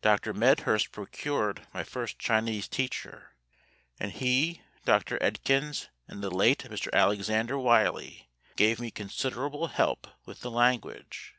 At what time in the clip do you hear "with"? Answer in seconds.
10.24-10.42